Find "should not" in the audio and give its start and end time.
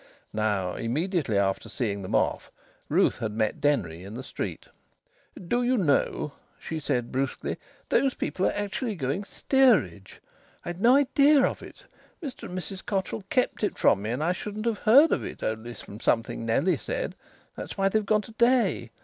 14.33-14.65